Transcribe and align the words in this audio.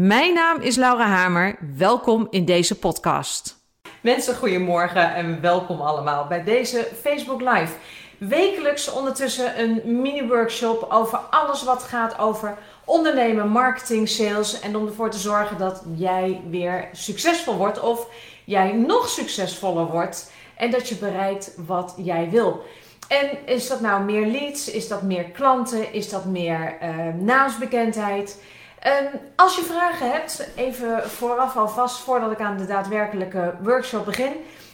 Mijn 0.00 0.34
naam 0.34 0.60
is 0.60 0.76
Laura 0.76 1.06
Hamer. 1.06 1.56
Welkom 1.76 2.26
in 2.30 2.44
deze 2.44 2.78
podcast. 2.78 3.56
Mensen, 4.00 4.36
goedemorgen 4.36 5.14
en 5.14 5.40
welkom 5.40 5.80
allemaal 5.80 6.26
bij 6.26 6.44
deze 6.44 6.88
Facebook 7.00 7.40
Live. 7.40 7.72
Wekelijks 8.18 8.92
ondertussen 8.92 9.60
een 9.60 10.00
mini-workshop 10.00 10.86
over 10.90 11.18
alles 11.18 11.64
wat 11.64 11.82
gaat 11.82 12.18
over 12.18 12.58
ondernemen, 12.84 13.48
marketing, 13.48 14.08
sales. 14.08 14.60
En 14.60 14.76
om 14.76 14.86
ervoor 14.86 15.10
te 15.10 15.18
zorgen 15.18 15.58
dat 15.58 15.82
jij 15.96 16.40
weer 16.50 16.88
succesvol 16.92 17.56
wordt 17.56 17.80
of 17.80 18.06
jij 18.44 18.72
nog 18.72 19.08
succesvoller 19.08 19.86
wordt. 19.86 20.32
En 20.56 20.70
dat 20.70 20.88
je 20.88 20.96
bereikt 20.96 21.54
wat 21.66 21.94
jij 21.96 22.30
wil. 22.30 22.62
En 23.08 23.46
is 23.46 23.68
dat 23.68 23.80
nou 23.80 24.04
meer 24.04 24.26
leads? 24.26 24.70
Is 24.70 24.88
dat 24.88 25.02
meer 25.02 25.24
klanten? 25.24 25.92
Is 25.92 26.08
dat 26.08 26.24
meer 26.24 26.78
uh, 26.82 27.14
naamsbekendheid? 27.14 28.40
Um, 28.86 29.20
als 29.36 29.56
je 29.56 29.62
vragen 29.62 30.10
hebt, 30.10 30.48
even 30.54 31.10
vooraf 31.10 31.56
alvast, 31.56 31.98
voordat 31.98 32.30
ik 32.30 32.40
aan 32.40 32.56
de 32.56 32.66
daadwerkelijke 32.66 33.54
workshop 33.60 34.04
begin, 34.04 34.32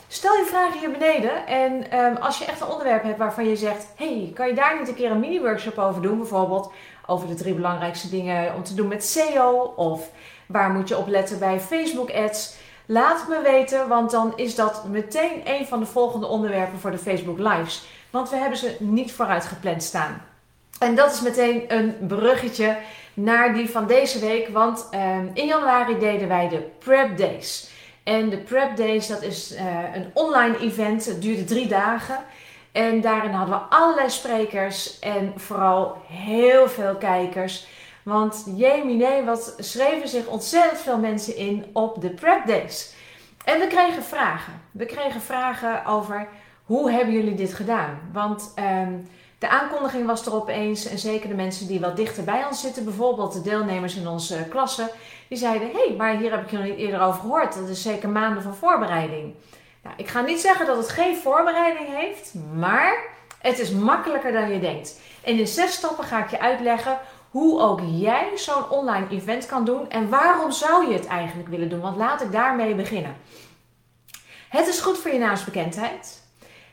stel 0.09 0.37
je 0.37 0.45
vragen 0.45 0.79
hier 0.79 0.91
beneden. 0.91 1.47
En 1.47 1.99
um, 1.99 2.17
als 2.17 2.39
je 2.39 2.45
echt 2.45 2.61
een 2.61 2.69
onderwerp 2.69 3.03
hebt 3.03 3.19
waarvan 3.19 3.49
je 3.49 3.57
zegt: 3.57 3.87
hey, 3.97 4.31
kan 4.35 4.49
je 4.49 4.55
daar 4.55 4.79
niet 4.79 4.89
een 4.89 4.95
keer 4.95 5.11
een 5.11 5.21
mini-workshop 5.21 5.79
over 5.79 6.03
doen? 6.03 6.19
Bijvoorbeeld 6.19 6.73
over 7.07 7.29
de 7.29 7.35
drie 7.35 7.55
belangrijkste 7.55 8.09
dingen 8.09 8.55
om 8.55 8.63
te 8.63 8.75
doen 8.75 8.89
met 8.89 9.05
SEO 9.05 9.73
of 9.77 10.09
waar 10.47 10.71
moet 10.71 10.89
je 10.89 10.99
op 10.99 11.09
letten 11.09 11.39
bij 11.39 11.61
Facebook-ads. 11.61 12.55
Laat 12.87 13.19
het 13.19 13.29
me 13.29 13.41
weten, 13.43 13.89
want 13.89 14.11
dan 14.11 14.33
is 14.37 14.55
dat 14.55 14.85
meteen 14.85 15.41
een 15.45 15.67
van 15.67 15.81
de 15.81 15.87
volgende 15.87 16.27
onderwerpen 16.27 16.79
voor 16.79 16.91
de 16.91 16.99
Facebook 16.99 17.39
Lives. 17.39 17.85
Want 18.11 18.31
we 18.31 18.37
hebben 18.37 18.59
ze 18.59 18.77
niet 18.79 19.13
vooruit 19.13 19.45
gepland 19.45 19.83
staan. 19.83 20.23
En 20.79 20.95
dat 20.95 21.13
is 21.13 21.21
meteen 21.21 21.65
een 21.69 21.97
bruggetje 22.07 22.77
naar 23.15 23.55
die 23.55 23.71
van 23.71 23.87
deze 23.87 24.19
week. 24.19 24.49
Want 24.49 24.89
um, 24.95 25.31
in 25.35 25.47
januari 25.47 25.99
deden 25.99 26.29
wij 26.29 26.49
de 26.49 26.71
Prep 26.79 27.17
Days. 27.17 27.71
En 28.03 28.31
de 28.31 28.39
Prep 28.39 28.77
Days, 28.77 29.07
dat 29.07 29.23
is 29.23 29.53
uh, 29.53 29.61
een 29.95 30.11
online 30.15 30.59
event. 30.59 31.05
Het 31.05 31.23
duurde 31.23 31.45
drie 31.45 31.67
dagen. 31.67 32.19
En 32.73 33.01
daarin 33.01 33.31
hadden 33.31 33.59
we 33.59 33.77
allerlei 33.77 34.11
sprekers 34.11 34.99
en 34.99 35.33
vooral 35.37 35.97
heel 36.09 36.69
veel 36.69 36.97
kijkers. 36.97 37.67
Want 38.03 38.45
jemine, 38.57 39.25
wat 39.25 39.55
schreven 39.59 40.09
zich 40.09 40.27
ontzettend 40.27 40.81
veel 40.81 40.99
mensen 40.99 41.37
in 41.37 41.65
op 41.73 42.01
de 42.01 42.11
Prep 42.11 42.47
Days. 42.47 42.95
En 43.45 43.61
we 43.61 43.67
kregen 43.67 44.03
vragen. 44.03 44.53
We 44.71 44.87
kregen 44.87 45.21
vragen 45.21 45.87
over 45.87 46.29
hoe 46.65 46.91
hebben 46.91 47.15
jullie 47.15 47.35
dit 47.35 47.55
gedaan? 47.55 47.99
Want 48.13 48.55
um, 48.59 49.09
de 49.45 49.51
aankondiging 49.51 50.07
was 50.07 50.27
er 50.27 50.35
opeens 50.35 50.87
en 50.87 50.99
zeker 50.99 51.29
de 51.29 51.35
mensen 51.35 51.67
die 51.67 51.81
wat 51.81 51.97
dichter 51.97 52.25
bij 52.25 52.45
ons 52.47 52.61
zitten, 52.61 52.85
bijvoorbeeld 52.85 53.33
de 53.33 53.43
deelnemers 53.43 53.97
in 53.97 54.09
onze 54.09 54.47
klasse, 54.49 54.91
die 55.29 55.39
zeiden: 55.39 55.71
Hé, 55.71 55.87
hey, 55.87 55.95
maar 55.97 56.17
hier 56.17 56.31
heb 56.31 56.43
ik 56.43 56.51
je 56.51 56.57
nog 56.57 56.67
niet 56.67 56.77
eerder 56.77 57.01
over 57.01 57.21
gehoord. 57.21 57.55
Dat 57.55 57.69
is 57.69 57.83
zeker 57.83 58.09
maanden 58.09 58.43
van 58.43 58.55
voorbereiding. 58.55 59.35
Nou, 59.83 59.97
ik 59.97 60.09
ga 60.09 60.21
niet 60.21 60.41
zeggen 60.41 60.67
dat 60.67 60.77
het 60.77 60.89
geen 60.89 61.17
voorbereiding 61.17 61.89
heeft, 61.89 62.35
maar 62.55 62.97
het 63.39 63.59
is 63.59 63.71
makkelijker 63.71 64.33
dan 64.33 64.53
je 64.53 64.61
denkt. 64.61 65.01
En 65.23 65.39
in 65.39 65.47
zes 65.47 65.73
stappen 65.73 66.05
ga 66.05 66.25
ik 66.25 66.31
je 66.31 66.41
uitleggen 66.41 66.99
hoe 67.31 67.61
ook 67.61 67.81
jij 67.91 68.31
zo'n 68.35 68.71
online 68.71 69.07
event 69.11 69.47
kan 69.47 69.65
doen 69.65 69.91
en 69.91 70.09
waarom 70.09 70.53
zou 70.53 70.89
je 70.89 70.95
het 70.95 71.07
eigenlijk 71.07 71.49
willen 71.49 71.69
doen. 71.69 71.81
Want 71.81 71.97
laat 71.97 72.23
ik 72.23 72.33
daarmee 72.33 72.75
beginnen. 72.75 73.17
Het 74.49 74.67
is 74.67 74.81
goed 74.81 74.99
voor 74.99 75.13
je 75.13 75.19
naamsbekendheid. 75.19 76.23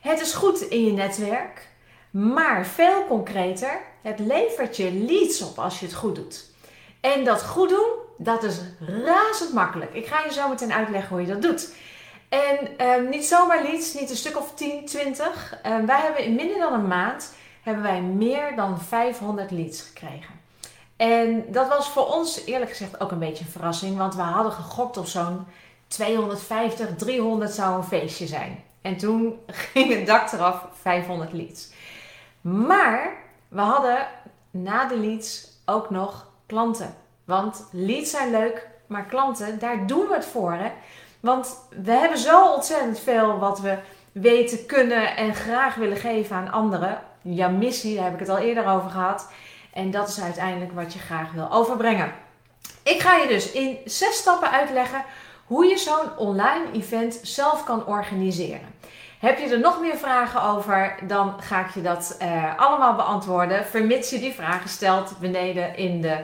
Het 0.02 0.22
is 0.22 0.34
goed 0.34 0.62
in 0.62 0.86
je 0.86 0.92
netwerk. 0.92 1.70
Maar 2.12 2.66
veel 2.66 3.06
concreter, 3.08 3.80
het 4.02 4.20
levert 4.20 4.78
je 4.78 4.94
leads 4.94 5.42
op 5.42 5.60
als 5.60 5.80
je 5.80 5.86
het 5.86 5.96
goed 5.96 6.16
doet. 6.16 6.46
En 7.02 7.24
dat 7.24 7.44
goed 7.44 7.70
doen, 7.70 7.90
dat 8.18 8.44
is 8.44 8.60
razend 8.80 9.54
makkelijk. 9.54 9.94
Ik 9.94 10.06
ga 10.06 10.24
je 10.24 10.34
zo 10.34 10.50
meteen 10.50 10.74
uitleggen 10.74 11.10
hoe 11.10 11.26
je 11.26 11.34
dat 11.34 11.42
doet. 11.42 11.74
En 12.30 12.78
eh, 12.78 13.10
niet 13.10 13.26
zomaar 13.26 13.64
leads, 13.64 13.94
niet 13.94 14.10
een 14.10 14.16
stuk 14.16 14.38
of 14.38 14.54
10, 14.54 14.86
20. 14.86 15.60
Uh, 15.66 15.86
wij 15.86 16.02
hebben 16.02 16.24
in 16.24 16.36
minder 16.36 16.60
dan 16.60 16.74
een 16.74 16.88
maand 16.88 17.34
hebben 17.64 17.84
wij 17.84 18.02
meer 18.02 18.56
dan 18.56 18.82
500 18.82 19.52
leads 19.52 19.82
gekregen. 19.82 20.40
En 20.98 21.46
dat 21.52 21.68
was 21.68 21.90
voor 21.90 22.06
ons 22.06 22.46
eerlijk 22.46 22.72
gezegd 22.72 23.00
ook 23.00 23.12
een 23.12 23.20
beetje 23.20 23.46
een 23.46 23.52
verrassing, 23.52 23.98
want 23.98 24.16
we 24.16 24.22
hadden 24.22 24.52
gegokt 24.52 24.98
op 24.98 25.06
zo'n 25.06 25.46
250, 25.88 26.96
300 26.98 27.52
zou 27.52 27.78
een 27.78 27.84
feestje 27.84 28.28
zijn. 28.28 28.64
En 28.82 28.98
toen 28.98 29.40
ging 29.72 29.94
het 29.94 30.06
dak 30.06 30.32
eraf, 30.32 30.66
500 30.82 31.34
leads. 31.34 31.70
Maar 32.42 33.14
we 33.48 33.62
hadden 33.62 34.08
na 34.52 34.86
de 34.86 34.98
leads 34.98 35.48
ook 35.66 35.90
nog 35.90 36.28
klanten. 36.46 36.96
Want 37.26 37.68
leads 37.72 38.12
zijn 38.12 38.32
leuk, 38.32 38.68
maar 38.88 39.06
klanten, 39.06 39.60
daar 39.60 39.88
doen 39.88 40.08
we 40.08 40.14
het 40.14 40.26
voor. 40.26 40.54
Hè? 40.54 40.72
Want 41.20 41.68
we 41.84 41.92
hebben 41.92 42.18
zo 42.18 42.54
ontzettend 42.54 43.00
veel 43.00 43.40
wat 43.40 43.60
we 43.60 43.78
weten, 44.12 44.66
kunnen 44.66 45.16
en 45.16 45.36
graag 45.36 45.76
willen 45.76 45.98
geven 45.98 46.36
aan 46.36 46.52
anderen. 46.52 47.02
Jouw 47.22 47.52
missie, 47.52 47.96
daar 47.96 48.04
heb 48.04 48.14
ik 48.14 48.20
het 48.20 48.30
al 48.30 48.38
eerder 48.38 48.68
over 48.68 48.90
gehad. 48.90 49.32
En 49.74 49.92
dat 49.92 50.08
is 50.08 50.22
uiteindelijk 50.22 50.72
wat 50.72 50.94
je 50.94 51.00
graag 51.00 51.32
wil 51.32 51.52
overbrengen. 51.52 52.14
Ik 52.84 53.02
ga 53.02 53.16
je 53.16 53.28
dus 53.28 53.52
in 53.52 53.78
zes 53.86 54.16
stappen 54.16 54.52
uitleggen 54.52 55.04
hoe 55.46 55.66
je 55.66 55.78
zo'n 55.78 56.18
online 56.18 56.72
event 56.72 57.20
zelf 57.24 57.64
kan 57.64 57.86
organiseren. 57.86 58.76
Heb 59.22 59.40
je 59.40 59.50
er 59.50 59.60
nog 59.60 59.80
meer 59.80 59.98
vragen 59.98 60.44
over, 60.44 60.96
dan 61.04 61.42
ga 61.42 61.66
ik 61.66 61.74
je 61.74 61.82
dat 61.82 62.18
uh, 62.22 62.58
allemaal 62.58 62.96
beantwoorden. 62.96 63.66
Vermits 63.66 64.10
je 64.10 64.20
die 64.20 64.34
vragen 64.34 64.70
stelt 64.70 65.20
beneden 65.20 65.76
in 65.76 66.02
de 66.02 66.18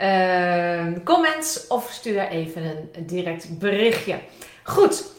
uh, 0.00 1.04
comments 1.04 1.66
of 1.66 1.90
stuur 1.90 2.28
even 2.28 2.88
een 2.92 3.06
direct 3.06 3.58
berichtje. 3.58 4.18
Goed, 4.62 5.12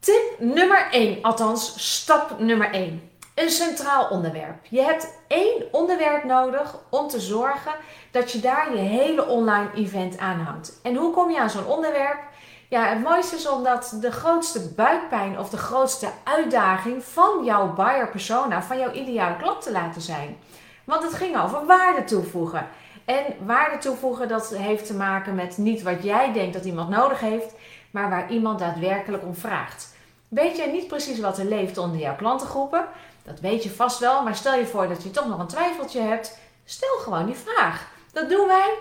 tip 0.00 0.22
nummer 0.38 0.88
1, 0.90 1.18
althans 1.22 1.74
stap 1.76 2.38
nummer 2.38 2.70
1. 2.70 3.10
Een 3.34 3.50
centraal 3.50 4.08
onderwerp. 4.08 4.64
Je 4.68 4.82
hebt 4.82 5.18
één 5.28 5.62
onderwerp 5.72 6.24
nodig 6.24 6.78
om 6.90 7.08
te 7.08 7.20
zorgen 7.20 7.72
dat 8.10 8.32
je 8.32 8.40
daar 8.40 8.74
je 8.74 8.80
hele 8.80 9.26
online 9.26 9.70
event 9.74 10.18
aanhangt. 10.18 10.80
En 10.82 10.94
hoe 10.94 11.12
kom 11.12 11.30
je 11.30 11.40
aan 11.40 11.50
zo'n 11.50 11.66
onderwerp? 11.66 12.29
Ja, 12.70 12.84
het 12.84 13.02
mooiste 13.02 13.36
is 13.36 13.48
omdat 13.48 13.96
de 14.00 14.12
grootste 14.12 14.68
buikpijn 14.68 15.38
of 15.38 15.50
de 15.50 15.56
grootste 15.56 16.08
uitdaging 16.24 17.04
van 17.04 17.44
jouw 17.44 17.72
buyer 17.72 18.08
persona, 18.08 18.62
van 18.62 18.78
jouw 18.78 18.92
ideale 18.92 19.36
klant 19.36 19.62
te 19.62 19.72
laten 19.72 20.00
zijn. 20.00 20.38
Want 20.84 21.02
het 21.02 21.14
ging 21.14 21.40
over 21.40 21.66
waarde 21.66 22.04
toevoegen. 22.04 22.68
En 23.04 23.24
waarde 23.46 23.78
toevoegen, 23.78 24.28
dat 24.28 24.48
heeft 24.48 24.86
te 24.86 24.94
maken 24.94 25.34
met 25.34 25.56
niet 25.56 25.82
wat 25.82 26.02
jij 26.02 26.32
denkt 26.32 26.54
dat 26.54 26.64
iemand 26.64 26.88
nodig 26.88 27.20
heeft, 27.20 27.54
maar 27.90 28.10
waar 28.10 28.30
iemand 28.30 28.58
daadwerkelijk 28.58 29.22
om 29.22 29.34
vraagt. 29.34 29.94
Weet 30.28 30.56
jij 30.56 30.70
niet 30.70 30.86
precies 30.88 31.20
wat 31.20 31.38
er 31.38 31.44
leeft 31.44 31.78
onder 31.78 32.00
jouw 32.00 32.16
klantengroepen? 32.16 32.84
Dat 33.22 33.40
weet 33.40 33.62
je 33.62 33.70
vast 33.70 33.98
wel, 33.98 34.22
maar 34.22 34.36
stel 34.36 34.54
je 34.54 34.66
voor 34.66 34.88
dat 34.88 35.02
je 35.02 35.10
toch 35.10 35.28
nog 35.28 35.38
een 35.38 35.46
twijfeltje 35.46 36.00
hebt. 36.00 36.38
Stel 36.64 36.98
gewoon 36.98 37.26
die 37.26 37.34
vraag. 37.34 37.88
Dat 38.12 38.28
doen 38.28 38.46
wij 38.46 38.74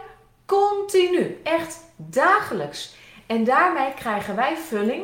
continu, 0.46 1.40
echt 1.44 1.80
dagelijks. 1.96 2.98
En 3.30 3.44
daarmee 3.44 3.94
krijgen 3.94 4.36
wij 4.36 4.58
vulling 4.58 5.04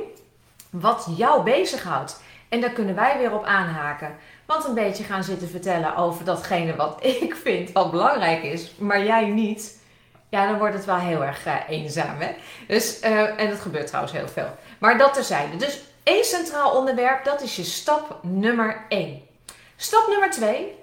wat 0.69 1.07
jou 1.17 1.43
bezighoudt. 1.43 2.21
En 2.49 2.61
daar 2.61 2.69
kunnen 2.69 2.95
wij 2.95 3.17
weer 3.17 3.33
op 3.33 3.45
aanhaken. 3.45 4.15
Want 4.45 4.65
een 4.65 4.73
beetje 4.73 5.03
gaan 5.03 5.23
zitten 5.23 5.49
vertellen 5.49 5.95
over 5.95 6.25
datgene 6.25 6.75
wat 6.75 6.97
ik 7.21 7.35
vind 7.35 7.71
wat 7.71 7.91
belangrijk 7.91 8.43
is, 8.43 8.71
maar 8.77 9.03
jij 9.03 9.25
niet. 9.25 9.79
Ja, 10.29 10.47
dan 10.47 10.57
wordt 10.57 10.75
het 10.75 10.85
wel 10.85 10.97
heel 10.97 11.23
erg 11.23 11.45
uh, 11.45 11.55
eenzaam. 11.67 12.19
Hè? 12.19 12.35
Dus, 12.67 13.03
uh, 13.03 13.39
en 13.39 13.49
dat 13.49 13.59
gebeurt 13.59 13.87
trouwens 13.87 14.13
heel 14.13 14.27
veel. 14.27 14.57
Maar 14.79 14.97
dat 14.97 15.13
terzijde. 15.13 15.55
Dus 15.55 15.79
één 16.03 16.25
centraal 16.25 16.77
onderwerp, 16.77 17.23
dat 17.23 17.41
is 17.41 17.55
je 17.55 17.63
stap 17.63 18.19
nummer 18.21 18.85
1. 18.89 19.21
Stap 19.75 20.07
nummer 20.07 20.31
2, 20.31 20.75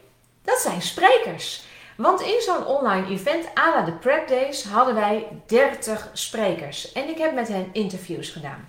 dat 0.44 0.58
zijn 0.58 0.82
sprekers. 0.82 1.64
Want 1.96 2.20
in 2.20 2.40
zo'n 2.40 2.66
online 2.66 3.06
event, 3.06 3.46
à 3.58 3.70
la 3.74 3.82
de 3.82 3.92
Prep 3.92 4.28
Days, 4.28 4.64
hadden 4.64 4.94
wij 4.94 5.28
30 5.46 6.10
sprekers. 6.12 6.92
En 6.92 7.08
ik 7.08 7.18
heb 7.18 7.34
met 7.34 7.48
hen 7.48 7.68
interviews 7.72 8.30
gedaan. 8.30 8.68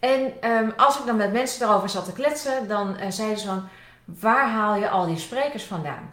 En 0.00 0.50
um, 0.50 0.72
als 0.76 0.98
ik 0.98 1.06
dan 1.06 1.16
met 1.16 1.32
mensen 1.32 1.60
daarover 1.60 1.88
zat 1.88 2.04
te 2.04 2.12
kletsen, 2.12 2.68
dan 2.68 2.96
uh, 3.00 3.06
zeiden 3.08 3.38
ze 3.38 3.46
van, 3.46 3.68
waar 4.04 4.48
haal 4.48 4.74
je 4.76 4.88
al 4.88 5.06
die 5.06 5.18
sprekers 5.18 5.64
vandaan? 5.64 6.10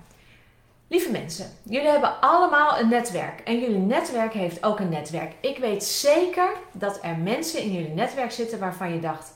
Lieve 0.87 1.11
mensen, 1.11 1.45
jullie 1.63 1.89
hebben 1.89 2.21
allemaal 2.21 2.79
een 2.79 2.89
netwerk 2.89 3.39
en 3.39 3.59
jullie 3.59 3.77
netwerk 3.77 4.33
heeft 4.33 4.63
ook 4.63 4.79
een 4.79 4.89
netwerk. 4.89 5.33
Ik 5.41 5.57
weet 5.57 5.83
zeker 5.83 6.49
dat 6.71 6.99
er 7.01 7.17
mensen 7.17 7.61
in 7.61 7.71
jullie 7.71 7.93
netwerk 7.93 8.31
zitten 8.31 8.59
waarvan 8.59 8.93
je 8.93 8.99
dacht: 8.99 9.33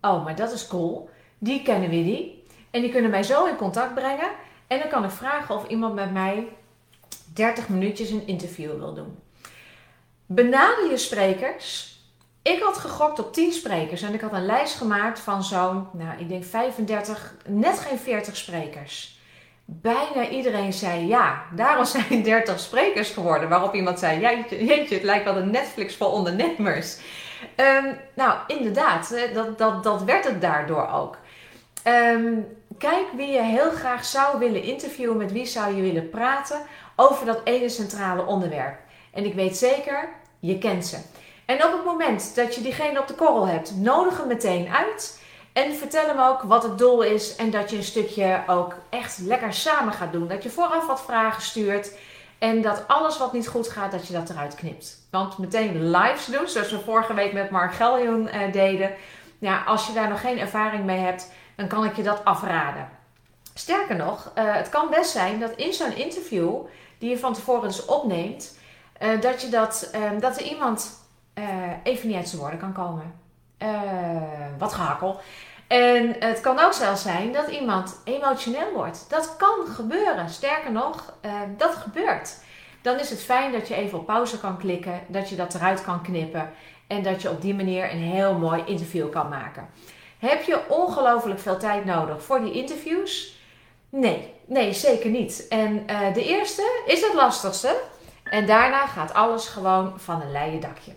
Oh, 0.00 0.24
maar 0.24 0.36
dat 0.36 0.52
is 0.52 0.66
cool, 0.66 1.10
die 1.38 1.62
kennen 1.62 1.90
we 1.90 1.96
die. 1.96 2.46
En 2.70 2.80
die 2.80 2.90
kunnen 2.90 3.10
mij 3.10 3.22
zo 3.22 3.44
in 3.44 3.56
contact 3.56 3.94
brengen. 3.94 4.28
En 4.68 4.78
dan 4.78 4.88
kan 4.88 5.04
ik 5.04 5.10
vragen 5.10 5.54
of 5.54 5.68
iemand 5.68 5.94
met 5.94 6.12
mij 6.12 6.48
30 7.34 7.68
minuutjes 7.68 8.10
een 8.10 8.26
interview 8.26 8.78
wil 8.78 8.94
doen. 8.94 9.18
Benader 10.26 10.90
je 10.90 10.96
sprekers. 10.96 11.96
Ik 12.42 12.62
had 12.62 12.78
gegokt 12.78 13.18
op 13.18 13.32
10 13.32 13.52
sprekers 13.52 14.02
en 14.02 14.14
ik 14.14 14.20
had 14.20 14.32
een 14.32 14.46
lijst 14.46 14.76
gemaakt 14.76 15.20
van 15.20 15.44
zo'n, 15.44 15.88
nou, 15.92 16.18
ik 16.18 16.28
denk 16.28 16.44
35, 16.44 17.34
net 17.46 17.78
geen 17.78 17.98
40 17.98 18.36
sprekers. 18.36 19.18
Bijna 19.64 20.28
iedereen 20.28 20.72
zei 20.72 21.06
ja. 21.06 21.42
Daarom 21.54 21.84
zijn 22.08 22.22
30 22.22 22.60
sprekers 22.60 23.10
geworden. 23.10 23.48
Waarop 23.48 23.74
iemand 23.74 23.98
zei: 23.98 24.20
Jeetje, 24.48 24.94
het 24.94 25.02
lijkt 25.04 25.24
wel 25.24 25.36
een 25.36 25.50
Netflix 25.50 25.96
voor 25.96 26.12
ondernemers. 26.12 26.98
Um, 27.56 27.98
nou, 28.14 28.38
inderdaad, 28.46 29.14
dat, 29.34 29.58
dat, 29.58 29.82
dat 29.82 30.02
werd 30.02 30.24
het 30.24 30.40
daardoor 30.40 30.88
ook. 30.88 31.16
Ehm, 31.82 32.32
kijk 32.78 33.06
wie 33.16 33.30
je 33.32 33.42
heel 33.42 33.70
graag 33.70 34.04
zou 34.04 34.38
willen 34.38 34.62
interviewen, 34.62 35.16
met 35.16 35.32
wie 35.32 35.46
zou 35.46 35.76
je 35.76 35.82
willen 35.82 36.10
praten 36.10 36.60
over 36.96 37.26
dat 37.26 37.40
ene 37.44 37.68
centrale 37.68 38.26
onderwerp. 38.26 38.78
En 39.12 39.24
ik 39.24 39.34
weet 39.34 39.56
zeker, 39.56 40.08
je 40.38 40.58
kent 40.58 40.86
ze. 40.86 40.98
En 41.46 41.64
op 41.64 41.72
het 41.72 41.84
moment 41.84 42.34
dat 42.34 42.54
je 42.54 42.60
diegene 42.60 43.00
op 43.00 43.06
de 43.06 43.14
korrel 43.14 43.46
hebt, 43.46 43.76
nodig 43.76 44.18
hem 44.18 44.26
meteen 44.26 44.68
uit. 44.68 45.20
En 45.52 45.74
vertel 45.74 46.06
hem 46.06 46.20
ook 46.20 46.42
wat 46.42 46.62
het 46.62 46.78
doel 46.78 47.02
is 47.02 47.36
en 47.36 47.50
dat 47.50 47.70
je 47.70 47.76
een 47.76 47.82
stukje 47.82 48.42
ook 48.46 48.74
echt 48.90 49.18
lekker 49.18 49.52
samen 49.52 49.92
gaat 49.92 50.12
doen. 50.12 50.28
Dat 50.28 50.42
je 50.42 50.50
vooraf 50.50 50.86
wat 50.86 51.02
vragen 51.02 51.42
stuurt 51.42 51.92
en 52.38 52.62
dat 52.62 52.84
alles 52.86 53.18
wat 53.18 53.32
niet 53.32 53.48
goed 53.48 53.68
gaat, 53.68 53.92
dat 53.92 54.06
je 54.06 54.12
dat 54.12 54.30
eruit 54.30 54.54
knipt. 54.54 55.06
Want 55.10 55.38
meteen 55.38 55.90
lives 55.90 56.26
doen, 56.26 56.48
zoals 56.48 56.70
we 56.70 56.78
vorige 56.78 57.14
week 57.14 57.32
met 57.32 57.50
Mark 57.50 57.72
uh, 57.80 58.52
deden. 58.52 58.90
Ja, 59.38 59.62
als 59.66 59.86
je 59.86 59.92
daar 59.92 60.08
nog 60.08 60.20
geen 60.20 60.38
ervaring 60.38 60.84
mee 60.84 60.98
hebt, 60.98 61.32
dan 61.58 61.68
kan 61.68 61.84
ik 61.84 61.96
je 61.96 62.02
dat 62.02 62.24
afraden. 62.24 62.88
Sterker 63.54 63.96
nog, 63.96 64.32
uh, 64.38 64.54
het 64.54 64.68
kan 64.68 64.90
best 64.90 65.10
zijn 65.10 65.40
dat 65.40 65.52
in 65.52 65.72
zo'n 65.72 65.96
interview, 65.96 66.54
die 66.98 67.10
je 67.10 67.18
van 67.18 67.34
tevoren 67.34 67.68
dus 67.68 67.84
opneemt, 67.84 68.58
uh, 69.02 69.20
dat, 69.20 69.42
je 69.42 69.48
dat, 69.48 69.90
dat 70.20 70.38
er 70.38 70.46
iemand 70.46 71.06
even 71.82 72.08
niet 72.08 72.16
uit 72.16 72.28
zijn 72.28 72.40
woorden 72.40 72.58
kan 72.58 72.72
komen. 72.72 73.14
wat 74.58 74.72
gehakkel. 74.72 75.20
En 75.66 76.16
het 76.18 76.40
kan 76.40 76.58
ook 76.58 76.72
zelfs 76.72 77.02
zijn 77.02 77.32
dat 77.32 77.48
iemand 77.48 78.00
emotioneel 78.04 78.72
wordt. 78.72 79.06
Dat 79.08 79.36
kan 79.36 79.66
gebeuren. 79.66 80.28
Sterker 80.28 80.72
nog, 80.72 81.14
dat 81.56 81.74
gebeurt. 81.74 82.36
Dan 82.82 82.98
is 82.98 83.10
het 83.10 83.22
fijn 83.22 83.52
dat 83.52 83.68
je 83.68 83.74
even 83.74 83.98
op 83.98 84.06
pauze 84.06 84.40
kan 84.40 84.58
klikken, 84.58 85.00
dat 85.06 85.28
je 85.28 85.36
dat 85.36 85.54
eruit 85.54 85.82
kan 85.82 86.02
knippen 86.02 86.50
en 86.86 87.02
dat 87.02 87.22
je 87.22 87.30
op 87.30 87.42
die 87.42 87.54
manier 87.54 87.92
een 87.92 88.02
heel 88.02 88.34
mooi 88.34 88.62
interview 88.66 89.10
kan 89.10 89.28
maken. 89.28 89.68
Heb 90.18 90.42
je 90.42 90.68
ongelooflijk 90.68 91.40
veel 91.40 91.58
tijd 91.58 91.84
nodig 91.84 92.22
voor 92.22 92.40
die 92.40 92.52
interviews? 92.52 93.36
Nee, 93.88 94.34
nee, 94.46 94.72
zeker 94.72 95.10
niet. 95.10 95.46
En 95.48 95.84
uh, 95.90 96.14
de 96.14 96.24
eerste 96.24 96.82
is 96.86 97.00
het 97.00 97.14
lastigste. 97.14 97.76
En 98.24 98.46
daarna 98.46 98.86
gaat 98.86 99.14
alles 99.14 99.48
gewoon 99.48 99.92
van 99.96 100.22
een 100.22 100.32
leien 100.32 100.60
dakje. 100.60 100.92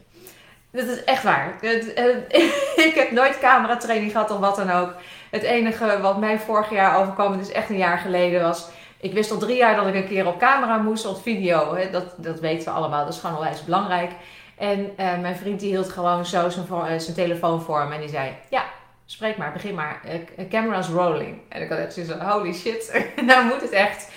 Dat 0.72 0.86
is 0.86 1.04
echt 1.04 1.24
waar. 1.24 1.58
ik 2.88 2.94
heb 2.96 3.12
nooit 3.12 3.40
cameratraining 3.40 4.12
gehad 4.12 4.32
of 4.32 4.40
wat 4.40 4.56
dan 4.56 4.72
ook. 4.72 4.94
Het 5.30 5.44
enige 5.44 6.00
wat 6.02 6.18
mij 6.18 6.40
vorig 6.40 6.70
jaar 6.70 7.00
overkwam, 7.00 7.32
het 7.32 7.42
is 7.42 7.52
echt 7.52 7.70
een 7.70 7.78
jaar 7.78 7.98
geleden, 7.98 8.42
was... 8.42 8.68
Ik 9.00 9.14
wist 9.14 9.32
al 9.32 9.38
drie 9.38 9.58
jaar 9.58 9.76
dat 9.76 9.88
ik 9.88 9.96
een 9.96 10.08
keer 10.08 10.28
op 10.28 10.40
camera 10.40 10.78
moest, 10.78 11.06
op 11.06 11.22
video. 11.22 11.78
Dat, 11.92 12.04
dat 12.18 12.40
weten 12.40 12.66
we 12.66 12.72
allemaal, 12.72 13.06
dat 13.06 13.14
is 13.14 13.20
gewoon 13.20 13.46
eens 13.46 13.64
belangrijk. 13.64 14.12
En 14.58 14.80
uh, 14.80 15.20
mijn 15.20 15.36
vriend 15.36 15.60
die 15.60 15.70
hield 15.70 15.90
gewoon 15.90 16.26
zo 16.26 16.50
zijn 16.50 17.14
telefoon 17.16 17.62
voor 17.62 17.88
me 17.88 17.94
en 17.94 18.00
die 18.00 18.10
zei... 18.10 18.36
Ja, 18.50 18.64
spreek 19.12 19.38
maar, 19.38 19.54
begin 19.54 19.76
maar. 19.76 20.02
Uh, 20.06 20.50
camera's 20.50 20.88
rolling. 20.88 21.42
En 21.50 21.62
ik 21.62 21.70
had 21.70 21.78
echt 21.78 21.94
zoiets 21.94 22.12
holy 22.14 22.54
shit, 22.54 23.02
nou 23.26 23.46
moet 23.46 23.62
het 23.62 23.72
echt. 23.72 24.08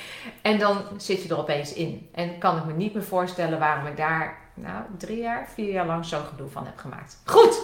En 0.43 0.59
dan 0.59 0.85
zit 0.97 1.23
je 1.23 1.29
er 1.29 1.39
opeens 1.39 1.73
in. 1.73 2.09
En 2.13 2.39
kan 2.39 2.57
ik 2.57 2.65
me 2.65 2.73
niet 2.73 2.95
meer 2.95 3.05
voorstellen 3.05 3.59
waarom 3.59 3.87
ik 3.87 3.97
daar 3.97 4.39
nou, 4.55 4.83
drie 4.99 5.19
jaar, 5.19 5.49
vier 5.55 5.73
jaar 5.73 5.87
lang 5.87 6.05
zo'n 6.05 6.25
gedoe 6.25 6.51
van 6.51 6.67
heb 6.67 6.79
gemaakt. 6.79 7.17
Goed, 7.25 7.63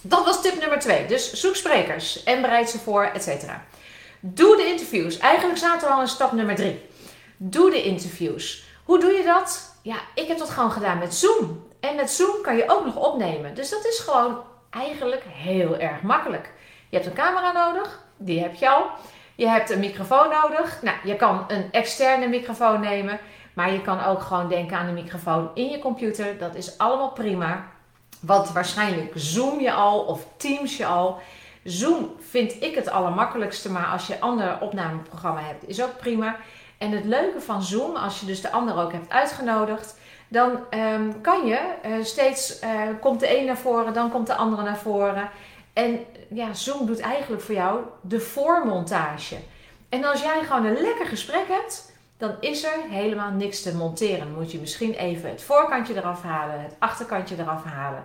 dat 0.00 0.24
was 0.24 0.42
tip 0.42 0.60
nummer 0.60 0.78
twee. 0.78 1.06
Dus 1.06 1.32
zoek 1.32 1.56
sprekers 1.56 2.22
en 2.22 2.40
bereid 2.40 2.70
ze 2.70 2.78
voor, 2.78 3.04
et 3.04 3.22
cetera. 3.22 3.64
Doe 4.20 4.56
de 4.56 4.66
interviews. 4.66 5.18
Eigenlijk 5.18 5.58
zaten 5.58 5.88
we 5.88 5.94
al 5.94 6.00
in 6.00 6.08
stap 6.08 6.32
nummer 6.32 6.54
drie. 6.54 6.80
Doe 7.36 7.70
de 7.70 7.82
interviews. 7.82 8.64
Hoe 8.84 9.00
doe 9.00 9.12
je 9.12 9.24
dat? 9.24 9.74
Ja, 9.82 9.96
ik 10.14 10.28
heb 10.28 10.38
dat 10.38 10.50
gewoon 10.50 10.72
gedaan 10.72 10.98
met 10.98 11.14
Zoom. 11.14 11.64
En 11.80 11.96
met 11.96 12.10
Zoom 12.10 12.42
kan 12.42 12.56
je 12.56 12.70
ook 12.70 12.84
nog 12.84 12.96
opnemen. 12.96 13.54
Dus 13.54 13.70
dat 13.70 13.84
is 13.84 13.98
gewoon 13.98 14.38
eigenlijk 14.80 15.22
heel 15.28 15.76
erg 15.78 16.02
makkelijk. 16.02 16.52
Je 16.88 16.96
hebt 16.96 17.08
een 17.08 17.24
camera 17.24 17.52
nodig, 17.52 18.04
die 18.16 18.40
heb 18.40 18.54
je 18.54 18.68
al. 18.68 18.86
Je 19.34 19.48
hebt 19.48 19.70
een 19.70 19.78
microfoon 19.78 20.28
nodig. 20.28 20.82
Nou, 20.82 20.96
je 21.04 21.16
kan 21.16 21.44
een 21.48 21.68
externe 21.72 22.26
microfoon 22.26 22.80
nemen. 22.80 23.18
Maar 23.54 23.72
je 23.72 23.82
kan 23.82 24.04
ook 24.04 24.22
gewoon 24.22 24.48
denken 24.48 24.76
aan 24.76 24.86
de 24.86 24.92
microfoon 24.92 25.50
in 25.54 25.68
je 25.70 25.78
computer. 25.78 26.38
Dat 26.38 26.54
is 26.54 26.78
allemaal 26.78 27.10
prima. 27.10 27.64
Want 28.20 28.52
waarschijnlijk 28.52 29.12
Zoom 29.14 29.60
je 29.60 29.72
al 29.72 30.00
of 30.00 30.26
Teams 30.36 30.76
je 30.76 30.86
al. 30.86 31.18
Zoom 31.64 32.14
vind 32.20 32.62
ik 32.62 32.74
het 32.74 32.90
allermakkelijkste, 32.90 33.70
maar 33.70 33.86
als 33.86 34.06
je 34.06 34.14
een 34.14 34.20
ander 34.20 34.58
opnameprogramma 34.60 35.40
hebt, 35.40 35.68
is 35.68 35.82
ook 35.82 35.96
prima. 35.96 36.36
En 36.78 36.90
het 36.90 37.04
leuke 37.04 37.40
van 37.40 37.62
Zoom, 37.62 37.96
als 37.96 38.20
je 38.20 38.26
dus 38.26 38.40
de 38.40 38.52
ander 38.52 38.78
ook 38.78 38.92
hebt 38.92 39.10
uitgenodigd, 39.10 39.98
dan 40.28 40.60
um, 40.70 41.20
kan 41.20 41.46
je 41.46 41.74
uh, 41.86 42.04
steeds, 42.04 42.62
uh, 42.62 42.70
komt 43.00 43.20
de 43.20 43.38
een 43.38 43.44
naar 43.44 43.58
voren, 43.58 43.92
dan 43.92 44.10
komt 44.10 44.26
de 44.26 44.34
andere 44.34 44.62
naar 44.62 44.78
voren. 44.78 45.30
En 45.72 46.04
ja, 46.28 46.54
Zoom 46.54 46.86
doet 46.86 47.00
eigenlijk 47.00 47.42
voor 47.42 47.54
jou 47.54 47.80
de 48.00 48.20
voormontage. 48.20 49.36
En 49.88 50.04
als 50.04 50.22
jij 50.22 50.44
gewoon 50.44 50.64
een 50.64 50.80
lekker 50.80 51.06
gesprek 51.06 51.48
hebt, 51.48 51.92
dan 52.16 52.34
is 52.40 52.64
er 52.64 52.80
helemaal 52.88 53.30
niks 53.30 53.62
te 53.62 53.74
monteren. 53.74 54.18
Dan 54.18 54.34
moet 54.34 54.52
je 54.52 54.58
misschien 54.58 54.94
even 54.94 55.30
het 55.30 55.42
voorkantje 55.42 55.94
eraf 55.94 56.22
halen, 56.22 56.60
het 56.60 56.76
achterkantje 56.78 57.36
eraf 57.38 57.64
halen. 57.64 58.04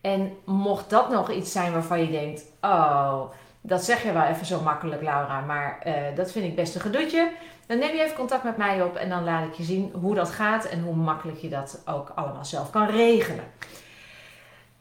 En 0.00 0.36
mocht 0.44 0.90
dat 0.90 1.10
nog 1.10 1.30
iets 1.30 1.52
zijn 1.52 1.72
waarvan 1.72 2.00
je 2.00 2.10
denkt: 2.10 2.44
Oh, 2.60 3.22
dat 3.60 3.84
zeg 3.84 4.02
je 4.02 4.12
wel 4.12 4.22
even 4.22 4.46
zo 4.46 4.60
makkelijk, 4.60 5.02
Laura, 5.02 5.40
maar 5.40 5.78
uh, 5.86 5.94
dat 6.14 6.32
vind 6.32 6.44
ik 6.44 6.54
best 6.54 6.74
een 6.74 6.80
gedoetje. 6.80 7.30
Dan 7.66 7.78
neem 7.78 7.96
je 7.96 8.02
even 8.02 8.16
contact 8.16 8.42
met 8.42 8.56
mij 8.56 8.82
op 8.82 8.96
en 8.96 9.08
dan 9.08 9.24
laat 9.24 9.46
ik 9.46 9.54
je 9.54 9.62
zien 9.62 9.92
hoe 10.00 10.14
dat 10.14 10.30
gaat 10.30 10.64
en 10.64 10.82
hoe 10.82 10.94
makkelijk 10.94 11.38
je 11.38 11.48
dat 11.48 11.82
ook 11.86 12.12
allemaal 12.14 12.44
zelf 12.44 12.70
kan 12.70 12.86
regelen. 12.86 13.44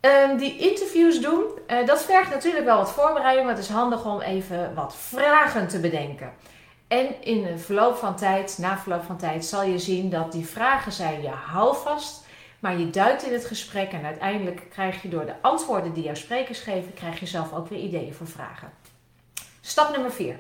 Um, 0.02 0.38
die 0.38 0.58
interviews 0.58 1.22
doen, 1.22 1.44
uh, 1.68 1.86
dat 1.86 2.04
vergt 2.04 2.30
natuurlijk 2.30 2.66
wel 2.66 2.78
wat 2.78 2.92
voorbereiding, 2.92 3.46
maar 3.46 3.56
het 3.56 3.64
is 3.64 3.72
handig 3.72 4.06
om 4.06 4.22
even 4.22 4.74
wat 4.74 4.96
vragen 4.96 5.68
te 5.68 5.80
bedenken. 5.80 6.32
En 6.88 7.22
in 7.22 7.44
de 7.44 7.58
verloop 7.58 7.96
van 7.96 8.16
tijd, 8.16 8.58
na 8.58 8.78
verloop 8.78 9.04
van 9.04 9.18
tijd, 9.18 9.46
zal 9.46 9.64
je 9.64 9.80
zien 9.80 10.10
dat 10.10 10.32
die 10.32 10.46
vragen 10.46 10.92
zijn 10.92 11.22
je 11.22 11.30
houvast, 11.30 12.26
maar 12.60 12.80
je 12.80 12.90
duikt 12.90 13.24
in 13.24 13.34
het 13.34 13.46
gesprek 13.46 13.92
en 13.92 14.06
uiteindelijk 14.06 14.62
krijg 14.70 15.02
je 15.02 15.10
door 15.10 15.26
de 15.26 15.42
antwoorden 15.42 15.94
die 15.94 16.04
jouw 16.04 16.16
sprekers 16.16 16.60
geven, 16.60 16.94
krijg 16.94 17.20
je 17.20 17.26
zelf 17.26 17.54
ook 17.54 17.68
weer 17.68 17.80
ideeën 17.80 18.14
voor 18.14 18.28
vragen. 18.28 18.72
Stap 19.62 19.92
nummer 19.92 20.12
4. 20.12 20.40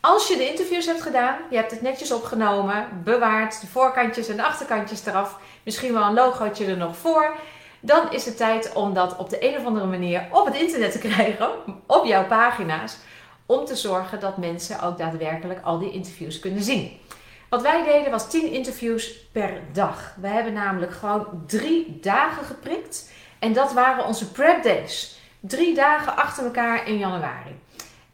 Als 0.00 0.28
je 0.28 0.36
de 0.36 0.48
interviews 0.48 0.86
hebt 0.86 1.02
gedaan, 1.02 1.38
je 1.50 1.56
hebt 1.56 1.70
het 1.70 1.82
netjes 1.82 2.12
opgenomen, 2.12 2.88
bewaard, 3.04 3.60
de 3.60 3.66
voorkantjes 3.66 4.28
en 4.28 4.36
de 4.36 4.44
achterkantjes 4.44 5.06
eraf, 5.06 5.38
misschien 5.62 5.92
wel 5.92 6.02
een 6.02 6.14
logootje 6.14 6.66
er 6.66 6.76
nog 6.76 6.96
voor, 6.96 7.36
dan 7.80 8.12
is 8.12 8.24
het 8.24 8.36
tijd 8.36 8.72
om 8.72 8.94
dat 8.94 9.16
op 9.16 9.30
de 9.30 9.48
een 9.48 9.58
of 9.58 9.64
andere 9.64 9.86
manier 9.86 10.26
op 10.30 10.46
het 10.46 10.56
internet 10.56 10.92
te 10.92 10.98
krijgen, 11.08 11.48
op 11.86 12.04
jouw 12.04 12.26
pagina's 12.26 12.96
om 13.46 13.64
te 13.64 13.76
zorgen 13.76 14.20
dat 14.20 14.36
mensen 14.36 14.80
ook 14.80 14.98
daadwerkelijk 14.98 15.60
al 15.64 15.78
die 15.78 15.92
interviews 15.92 16.38
kunnen 16.38 16.62
zien. 16.62 17.00
Wat 17.48 17.62
wij 17.62 17.84
deden 17.84 18.10
was 18.10 18.30
10 18.30 18.52
interviews 18.52 19.26
per 19.32 19.60
dag. 19.72 20.14
We 20.20 20.28
hebben 20.28 20.52
namelijk 20.52 20.92
gewoon 20.92 21.42
drie 21.46 21.98
dagen 22.00 22.44
geprikt. 22.44 23.12
En 23.38 23.52
dat 23.52 23.72
waren 23.72 24.06
onze 24.06 24.30
prep 24.30 24.62
days. 24.62 25.20
Drie 25.40 25.74
dagen 25.74 26.16
achter 26.16 26.44
elkaar 26.44 26.88
in 26.88 26.98
januari. 26.98 27.60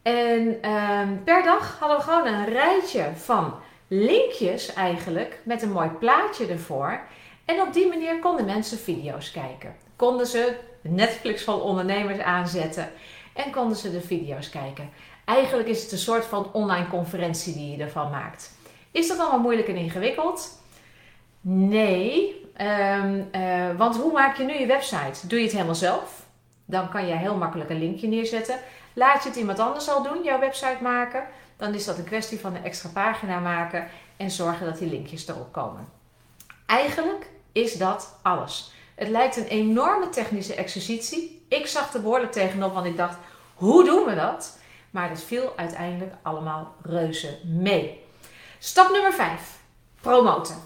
En 0.02 0.62
ehm, 0.62 1.22
per 1.24 1.42
dag 1.42 1.76
hadden 1.78 1.96
we 1.96 2.02
gewoon 2.02 2.26
een 2.26 2.44
rijtje 2.44 3.10
van 3.16 3.54
linkjes 3.88 4.72
eigenlijk 4.72 5.40
met 5.42 5.62
een 5.62 5.72
mooi 5.72 5.88
plaatje 5.88 6.46
ervoor. 6.46 7.00
En 7.44 7.60
op 7.60 7.72
die 7.72 7.88
manier 7.88 8.18
konden 8.18 8.44
mensen 8.44 8.78
video's 8.78 9.30
kijken. 9.30 9.76
Konden 9.96 10.26
ze 10.26 10.56
Netflix 10.80 11.42
van 11.42 11.60
ondernemers 11.60 12.18
aanzetten 12.18 12.90
en 13.32 13.50
konden 13.50 13.76
ze 13.76 13.90
de 13.90 14.00
video's 14.00 14.50
kijken. 14.50 14.90
Eigenlijk 15.24 15.68
is 15.68 15.82
het 15.82 15.92
een 15.92 15.98
soort 15.98 16.24
van 16.24 16.52
online 16.52 16.88
conferentie 16.88 17.54
die 17.54 17.76
je 17.76 17.82
ervan 17.82 18.10
maakt. 18.10 18.52
Is 18.94 19.08
dat 19.08 19.18
allemaal 19.18 19.40
moeilijk 19.40 19.68
en 19.68 19.76
ingewikkeld? 19.76 20.62
Nee, 21.40 22.40
eh, 22.54 23.76
want 23.76 23.96
hoe 23.96 24.12
maak 24.12 24.36
je 24.36 24.44
nu 24.44 24.58
je 24.58 24.66
website? 24.66 25.26
Doe 25.26 25.38
je 25.38 25.44
het 25.44 25.52
helemaal 25.52 25.74
zelf? 25.74 26.26
Dan 26.64 26.88
kan 26.88 27.06
je 27.06 27.14
heel 27.14 27.36
makkelijk 27.36 27.70
een 27.70 27.78
linkje 27.78 28.08
neerzetten. 28.08 28.58
Laat 28.92 29.22
je 29.22 29.28
het 29.28 29.38
iemand 29.38 29.58
anders 29.58 29.88
al 29.88 30.02
doen, 30.02 30.22
jouw 30.22 30.38
website 30.38 30.82
maken. 30.82 31.24
Dan 31.56 31.74
is 31.74 31.84
dat 31.84 31.98
een 31.98 32.04
kwestie 32.04 32.40
van 32.40 32.54
een 32.54 32.64
extra 32.64 32.88
pagina 32.88 33.38
maken. 33.38 33.88
en 34.16 34.30
zorgen 34.30 34.66
dat 34.66 34.78
die 34.78 34.88
linkjes 34.88 35.28
erop 35.28 35.52
komen. 35.52 35.88
Eigenlijk 36.66 37.30
is 37.52 37.78
dat 37.78 38.18
alles. 38.22 38.72
Het 38.94 39.08
lijkt 39.08 39.36
een 39.36 39.46
enorme 39.46 40.08
technische 40.08 40.54
exercitie. 40.54 41.44
Ik 41.48 41.66
zag 41.66 41.94
er 41.94 42.02
behoorlijk 42.02 42.32
tegenop, 42.32 42.74
want 42.74 42.86
ik 42.86 42.96
dacht, 42.96 43.18
hoe 43.54 43.84
doen 43.84 44.04
we 44.04 44.14
dat? 44.14 44.58
Maar 44.90 45.08
het 45.08 45.22
viel 45.22 45.52
uiteindelijk 45.56 46.14
allemaal 46.22 46.74
reuze 46.82 47.38
mee. 47.44 48.03
Stap 48.66 48.90
nummer 48.90 49.12
5. 49.12 49.30
Promoten. 50.00 50.56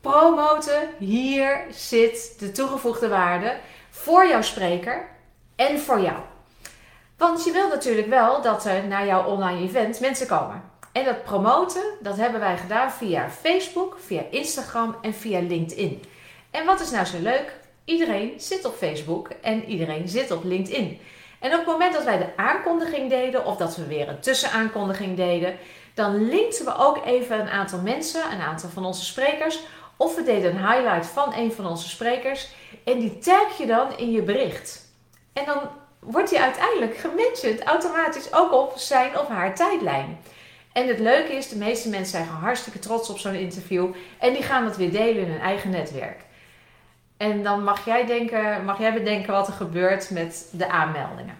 Promoten, 0.00 0.88
hier 0.98 1.64
zit 1.70 2.38
de 2.38 2.52
toegevoegde 2.52 3.08
waarde 3.08 3.56
voor 3.90 4.26
jouw 4.26 4.42
spreker 4.42 5.08
en 5.56 5.78
voor 5.78 6.00
jou. 6.00 6.16
Want 7.16 7.44
je 7.44 7.52
wil 7.52 7.68
natuurlijk 7.68 8.08
wel 8.08 8.42
dat 8.42 8.64
er 8.64 8.86
naar 8.86 9.06
jouw 9.06 9.24
online 9.24 9.60
event 9.60 10.00
mensen 10.00 10.26
komen. 10.26 10.62
En 10.92 11.04
dat 11.04 11.24
promoten, 11.24 11.82
dat 12.00 12.16
hebben 12.16 12.40
wij 12.40 12.56
gedaan 12.56 12.92
via 12.92 13.30
Facebook, 13.30 13.96
via 14.00 14.22
Instagram 14.30 14.96
en 15.02 15.14
via 15.14 15.40
LinkedIn. 15.40 16.02
En 16.50 16.66
wat 16.66 16.80
is 16.80 16.90
nou 16.90 17.06
zo 17.06 17.18
leuk? 17.18 17.56
Iedereen 17.84 18.40
zit 18.40 18.64
op 18.64 18.74
Facebook 18.74 19.30
en 19.42 19.64
iedereen 19.64 20.08
zit 20.08 20.30
op 20.30 20.44
LinkedIn. 20.44 21.00
En 21.40 21.52
op 21.52 21.58
het 21.58 21.66
moment 21.66 21.92
dat 21.92 22.04
wij 22.04 22.18
de 22.18 22.36
aankondiging 22.36 23.10
deden, 23.10 23.44
of 23.44 23.56
dat 23.56 23.76
we 23.76 23.86
weer 23.86 24.08
een 24.08 24.20
tussenaankondiging 24.20 25.16
deden, 25.16 25.58
dan 25.96 26.28
linkten 26.28 26.64
we 26.64 26.76
ook 26.76 27.04
even 27.04 27.40
een 27.40 27.48
aantal 27.48 27.80
mensen, 27.80 28.32
een 28.32 28.40
aantal 28.40 28.68
van 28.68 28.84
onze 28.84 29.04
sprekers, 29.04 29.60
of 29.96 30.14
we 30.14 30.22
deden 30.22 30.50
een 30.50 30.68
highlight 30.68 31.06
van 31.06 31.34
een 31.34 31.52
van 31.52 31.66
onze 31.66 31.88
sprekers 31.88 32.48
en 32.84 32.98
die 32.98 33.18
tag 33.18 33.58
je 33.58 33.66
dan 33.66 33.98
in 33.98 34.10
je 34.10 34.22
bericht. 34.22 34.86
En 35.32 35.44
dan 35.44 35.58
wordt 35.98 36.30
die 36.30 36.40
uiteindelijk 36.40 36.96
gementioned 36.96 37.62
automatisch 37.62 38.32
ook 38.32 38.52
op 38.52 38.72
zijn 38.76 39.18
of 39.18 39.28
haar 39.28 39.54
tijdlijn. 39.54 40.18
En 40.72 40.88
het 40.88 40.98
leuke 40.98 41.32
is, 41.32 41.48
de 41.48 41.56
meeste 41.56 41.88
mensen 41.88 42.18
zijn 42.18 42.28
hartstikke 42.28 42.78
trots 42.78 43.10
op 43.10 43.18
zo'n 43.18 43.34
interview 43.34 43.94
en 44.18 44.32
die 44.32 44.42
gaan 44.42 44.64
dat 44.64 44.76
weer 44.76 44.92
delen 44.92 45.24
in 45.24 45.30
hun 45.30 45.40
eigen 45.40 45.70
netwerk. 45.70 46.20
En 47.16 47.42
dan 47.42 47.64
mag 47.64 47.84
jij, 47.84 48.06
denken, 48.06 48.64
mag 48.64 48.78
jij 48.78 48.92
bedenken 48.92 49.32
wat 49.32 49.46
er 49.46 49.52
gebeurt 49.52 50.10
met 50.10 50.48
de 50.52 50.68
aanmeldingen. 50.68 51.36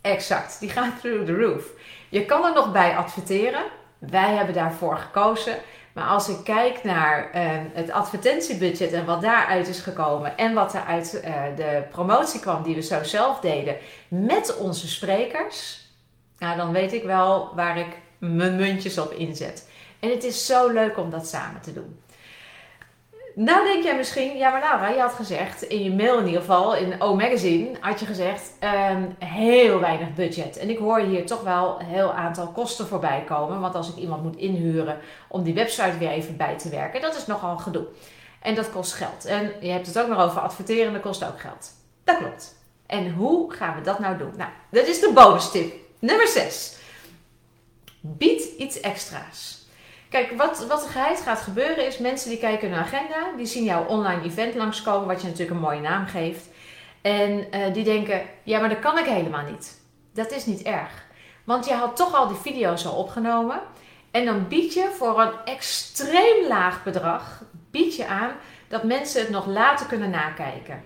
Exact, 0.00 0.60
die 0.60 0.70
gaan 0.70 0.98
through 1.00 1.24
the 1.24 1.36
roof. 1.36 1.64
Je 2.08 2.24
kan 2.24 2.44
er 2.44 2.52
nog 2.52 2.72
bij 2.72 2.96
adverteren. 2.96 3.64
Wij 3.98 4.34
hebben 4.34 4.54
daarvoor 4.54 4.96
gekozen. 4.96 5.56
Maar 5.92 6.08
als 6.08 6.28
ik 6.28 6.44
kijk 6.44 6.84
naar 6.84 7.30
uh, 7.34 7.42
het 7.72 7.90
advertentiebudget 7.90 8.92
en 8.92 9.04
wat 9.04 9.22
daaruit 9.22 9.68
is 9.68 9.80
gekomen 9.80 10.36
en 10.36 10.54
wat 10.54 10.74
er 10.74 10.84
uit 10.84 11.20
uh, 11.24 11.42
de 11.56 11.82
promotie 11.90 12.40
kwam 12.40 12.62
die 12.62 12.74
we 12.74 12.82
zo 12.82 13.02
zelf 13.02 13.40
deden 13.40 13.76
met 14.08 14.56
onze 14.56 14.88
sprekers, 14.88 15.86
nou, 16.38 16.56
dan 16.56 16.72
weet 16.72 16.92
ik 16.92 17.02
wel 17.02 17.54
waar 17.54 17.78
ik 17.78 17.98
mijn 18.18 18.56
muntjes 18.56 18.98
op 18.98 19.12
inzet. 19.12 19.68
En 20.00 20.10
het 20.10 20.24
is 20.24 20.46
zo 20.46 20.68
leuk 20.68 20.98
om 20.98 21.10
dat 21.10 21.26
samen 21.26 21.60
te 21.60 21.72
doen. 21.72 22.00
Nou 23.38 23.64
denk 23.64 23.82
jij 23.82 23.96
misschien, 23.96 24.36
ja 24.36 24.50
maar 24.50 24.60
Laura, 24.60 24.88
je 24.88 25.00
had 25.00 25.12
gezegd, 25.12 25.62
in 25.62 25.82
je 25.82 25.92
mail 25.92 26.18
in 26.18 26.26
ieder 26.26 26.40
geval, 26.40 26.76
in 26.76 27.00
O 27.00 27.14
Magazine, 27.14 27.70
had 27.80 28.00
je 28.00 28.06
gezegd, 28.06 28.52
um, 28.90 29.16
heel 29.18 29.80
weinig 29.80 30.14
budget. 30.14 30.56
En 30.56 30.70
ik 30.70 30.78
hoor 30.78 30.98
hier 30.98 31.26
toch 31.26 31.42
wel 31.42 31.80
een 31.80 31.86
heel 31.86 32.12
aantal 32.12 32.48
kosten 32.48 32.86
voorbij 32.86 33.24
komen. 33.26 33.60
Want 33.60 33.74
als 33.74 33.88
ik 33.88 33.96
iemand 33.96 34.22
moet 34.22 34.36
inhuren 34.36 34.98
om 35.28 35.42
die 35.42 35.54
website 35.54 35.98
weer 35.98 36.10
even 36.10 36.36
bij 36.36 36.58
te 36.58 36.68
werken, 36.68 37.00
dat 37.00 37.16
is 37.16 37.26
nogal 37.26 37.56
gedoe. 37.56 37.86
En 38.40 38.54
dat 38.54 38.70
kost 38.70 38.92
geld. 38.92 39.24
En 39.24 39.52
je 39.60 39.70
hebt 39.70 39.86
het 39.86 39.98
ook 39.98 40.08
nog 40.08 40.22
over 40.22 40.40
adverteren, 40.40 40.92
dat 40.92 41.02
kost 41.02 41.24
ook 41.24 41.40
geld. 41.40 41.70
Dat 42.04 42.18
klopt. 42.18 42.54
En 42.86 43.12
hoe 43.12 43.52
gaan 43.52 43.74
we 43.74 43.80
dat 43.80 43.98
nou 43.98 44.18
doen? 44.18 44.32
Nou, 44.36 44.50
dat 44.70 44.86
is 44.86 45.00
de 45.00 45.10
bonus 45.14 45.50
tip. 45.50 45.74
Nummer 45.98 46.28
6. 46.28 46.76
Bied 48.00 48.42
iets 48.58 48.80
extra's. 48.80 49.65
Kijk, 50.08 50.32
wat, 50.36 50.66
wat 50.66 50.84
er 50.84 50.90
geheid 50.90 51.20
gaat 51.20 51.40
gebeuren 51.40 51.86
is, 51.86 51.98
mensen 51.98 52.30
die 52.30 52.38
kijken 52.38 52.70
naar 52.70 52.80
agenda, 52.80 53.36
die 53.36 53.46
zien 53.46 53.64
jouw 53.64 53.84
online 53.84 54.22
event 54.22 54.54
langskomen, 54.54 55.06
wat 55.06 55.20
je 55.20 55.26
natuurlijk 55.26 55.56
een 55.56 55.62
mooie 55.62 55.80
naam 55.80 56.06
geeft. 56.06 56.48
En 57.02 57.46
uh, 57.54 57.72
die 57.72 57.84
denken, 57.84 58.22
ja, 58.42 58.60
maar 58.60 58.68
dat 58.68 58.78
kan 58.78 58.98
ik 58.98 59.04
helemaal 59.04 59.44
niet. 59.50 59.80
Dat 60.14 60.30
is 60.30 60.46
niet 60.46 60.62
erg. 60.62 61.04
Want 61.44 61.66
je 61.66 61.74
had 61.74 61.96
toch 61.96 62.14
al 62.14 62.28
die 62.28 62.36
video's 62.36 62.86
al 62.86 62.94
opgenomen. 62.94 63.60
En 64.10 64.24
dan 64.24 64.48
bied 64.48 64.74
je 64.74 64.94
voor 64.98 65.20
een 65.20 65.32
extreem 65.44 66.46
laag 66.48 66.82
bedrag, 66.84 67.42
bied 67.70 67.96
je 67.96 68.06
aan 68.06 68.30
dat 68.68 68.84
mensen 68.84 69.20
het 69.20 69.30
nog 69.30 69.46
later 69.46 69.86
kunnen 69.86 70.10
nakijken. 70.10 70.82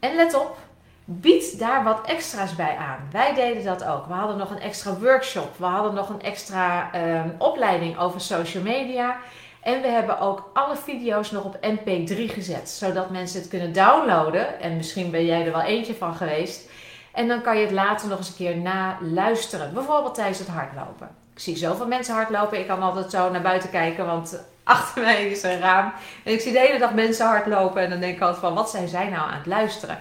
En 0.00 0.14
let 0.14 0.34
op, 0.34 0.58
bied 1.04 1.58
daar 1.58 1.84
wat 1.84 2.00
extra's 2.06 2.54
bij 2.54 2.76
aan. 2.76 3.08
Wij 3.12 3.34
deden 3.34 3.64
dat 3.64 3.84
ook. 3.84 4.06
We 4.06 4.12
hadden 4.12 4.36
nog 4.36 4.50
een 4.50 4.60
extra 4.60 4.98
workshop. 4.98 5.56
We 5.56 5.64
hadden 5.64 5.94
nog 5.94 6.08
een 6.08 6.22
extra 6.22 6.90
uh, 6.94 7.20
opleiding 7.38 7.98
over 7.98 8.20
social 8.20 8.62
media. 8.62 9.16
En 9.62 9.80
we 9.82 9.88
hebben 9.88 10.20
ook 10.20 10.50
alle 10.52 10.76
video's 10.76 11.30
nog 11.30 11.44
op 11.44 11.58
MP3 11.62 12.14
gezet, 12.16 12.68
zodat 12.68 13.10
mensen 13.10 13.40
het 13.40 13.48
kunnen 13.48 13.72
downloaden. 13.72 14.60
En 14.60 14.76
misschien 14.76 15.10
ben 15.10 15.24
jij 15.24 15.46
er 15.46 15.52
wel 15.52 15.62
eentje 15.62 15.94
van 15.94 16.14
geweest. 16.14 16.70
En 17.12 17.28
dan 17.28 17.42
kan 17.42 17.56
je 17.56 17.62
het 17.62 17.72
later 17.72 18.08
nog 18.08 18.18
eens 18.18 18.28
een 18.28 18.34
keer 18.34 18.56
naluisteren. 18.56 19.74
Bijvoorbeeld 19.74 20.14
tijdens 20.14 20.38
het 20.38 20.48
hardlopen. 20.48 21.08
Ik 21.34 21.40
zie 21.40 21.56
zoveel 21.56 21.86
mensen 21.86 22.14
hardlopen. 22.14 22.58
Ik 22.58 22.66
kan 22.66 22.82
altijd 22.82 23.10
zo 23.10 23.30
naar 23.30 23.42
buiten 23.42 23.70
kijken, 23.70 24.06
want 24.06 24.44
achter 24.64 25.02
mij 25.02 25.26
is 25.26 25.42
een 25.42 25.58
raam. 25.58 25.92
En 26.24 26.32
ik 26.32 26.40
zie 26.40 26.52
de 26.52 26.58
hele 26.58 26.78
dag 26.78 26.94
mensen 26.94 27.26
hardlopen. 27.26 27.82
En 27.82 27.90
dan 27.90 28.00
denk 28.00 28.16
ik 28.16 28.22
altijd 28.22 28.40
van, 28.40 28.54
wat 28.54 28.70
zijn 28.70 28.88
zij 28.88 29.08
nou 29.08 29.30
aan 29.30 29.38
het 29.38 29.46
luisteren? 29.46 29.98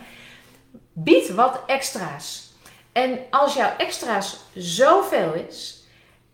Bied 1.04 1.30
wat 1.30 1.60
extra's. 1.66 2.54
En 2.92 3.20
als 3.30 3.54
jouw 3.54 3.76
extra's 3.78 4.40
zoveel 4.54 5.34
is 5.34 5.84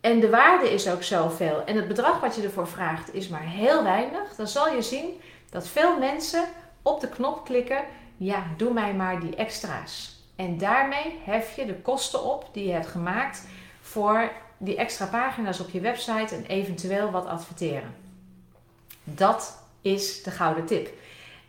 en 0.02 0.20
de 0.20 0.30
waarde 0.30 0.74
is 0.74 0.90
ook 0.90 1.04
zoveel 1.04 1.64
en 1.66 1.76
het 1.76 1.88
bedrag 1.88 2.20
wat 2.20 2.36
je 2.36 2.42
ervoor 2.42 2.68
vraagt 2.68 3.14
is 3.14 3.28
maar 3.28 3.46
heel 3.46 3.84
weinig, 3.84 4.36
dan 4.36 4.48
zal 4.48 4.74
je 4.76 4.82
zien 4.82 5.22
dat 5.50 5.68
veel 5.68 6.00
mensen 6.00 6.46
op 6.82 7.00
de 7.00 7.10
knop 7.10 7.46
klikken: 7.46 7.84
ja, 8.18 8.44
doe 8.58 8.74
mij 8.74 8.94
maar 8.94 9.20
die 9.20 9.36
extra's. 9.36 10.16
En 10.36 10.58
daarmee 10.58 11.20
hef 11.24 11.56
je 11.56 11.66
de 11.66 11.76
kosten 11.76 12.24
op 12.24 12.50
die 12.52 12.66
je 12.66 12.72
hebt 12.72 12.88
gemaakt 12.88 13.48
voor 13.82 14.32
die 14.58 14.76
extra 14.76 15.06
pagina's 15.06 15.60
op 15.60 15.70
je 15.70 15.80
website 15.80 16.36
en 16.36 16.46
eventueel 16.46 17.12
wat 17.12 17.26
adverteren. 17.26 17.96
Dat 19.04 19.64
is 19.82 20.24
de 20.24 20.32
gouden 20.32 20.66
tip. 20.66 20.90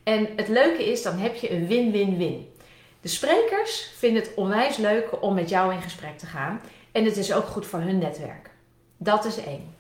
En 0.03 0.29
het 0.37 0.49
leuke 0.49 0.91
is, 0.91 1.03
dan 1.03 1.19
heb 1.19 1.35
je 1.35 1.53
een 1.53 1.67
win-win-win. 1.67 2.53
De 3.01 3.09
sprekers 3.09 3.91
vinden 3.97 4.23
het 4.23 4.35
onwijs 4.35 4.77
leuk 4.77 5.23
om 5.23 5.35
met 5.35 5.49
jou 5.49 5.75
in 5.75 5.83
gesprek 5.83 6.19
te 6.19 6.27
gaan. 6.27 6.61
En 6.93 7.05
het 7.05 7.17
is 7.17 7.33
ook 7.33 7.47
goed 7.47 7.67
voor 7.67 7.81
hun 7.81 7.99
netwerk. 7.99 8.51
Dat 8.97 9.25
is 9.25 9.45
één. 9.45 9.77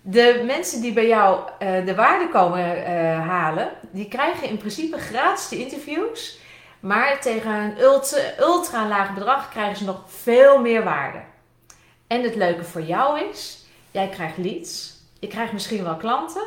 De 0.00 0.42
mensen 0.46 0.80
die 0.80 0.92
bij 0.92 1.06
jou 1.06 1.40
uh, 1.62 1.86
de 1.86 1.94
waarde 1.94 2.28
komen 2.28 2.78
uh, 2.78 2.84
halen, 3.28 3.70
die 3.90 4.08
krijgen 4.08 4.48
in 4.48 4.56
principe 4.56 4.98
gratis 4.98 5.48
de 5.48 5.58
interviews. 5.58 6.38
Maar 6.80 7.20
tegen 7.20 7.52
een 7.52 7.80
ultra, 7.80 8.20
ultra 8.40 8.88
laag 8.88 9.14
bedrag 9.14 9.50
krijgen 9.50 9.76
ze 9.76 9.84
nog 9.84 10.02
veel 10.06 10.60
meer 10.60 10.84
waarde. 10.84 11.18
En 12.06 12.22
het 12.22 12.34
leuke 12.34 12.64
voor 12.64 12.82
jou 12.82 13.20
is, 13.30 13.64
jij 13.90 14.08
krijgt 14.08 14.36
leads. 14.36 14.96
Je 15.18 15.26
krijgt 15.26 15.52
misschien 15.52 15.84
wel 15.84 15.96
klanten. 15.96 16.42